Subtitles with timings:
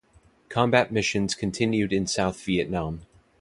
[0.49, 3.01] Combat missions continued in South Vietnam.